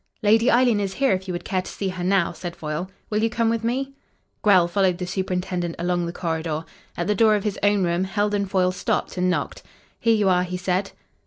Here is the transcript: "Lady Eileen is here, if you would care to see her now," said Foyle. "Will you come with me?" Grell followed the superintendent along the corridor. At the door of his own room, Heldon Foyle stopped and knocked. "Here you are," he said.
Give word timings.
"Lady 0.23 0.49
Eileen 0.49 0.79
is 0.79 0.95
here, 0.95 1.11
if 1.11 1.27
you 1.27 1.31
would 1.31 1.43
care 1.45 1.61
to 1.61 1.71
see 1.71 1.89
her 1.89 2.03
now," 2.03 2.31
said 2.31 2.55
Foyle. 2.55 2.89
"Will 3.11 3.21
you 3.21 3.29
come 3.29 3.51
with 3.51 3.63
me?" 3.63 3.93
Grell 4.41 4.67
followed 4.67 4.97
the 4.97 5.05
superintendent 5.05 5.75
along 5.77 6.07
the 6.07 6.11
corridor. 6.11 6.65
At 6.97 7.05
the 7.05 7.13
door 7.13 7.35
of 7.35 7.43
his 7.43 7.59
own 7.61 7.83
room, 7.83 8.05
Heldon 8.05 8.47
Foyle 8.47 8.71
stopped 8.71 9.15
and 9.17 9.29
knocked. 9.29 9.61
"Here 9.99 10.15
you 10.15 10.27
are," 10.27 10.41
he 10.43 10.57
said. 10.57 10.89